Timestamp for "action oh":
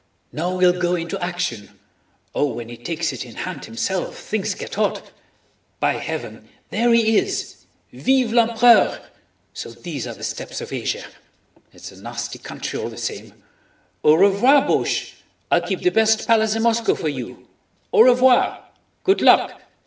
1.23-2.53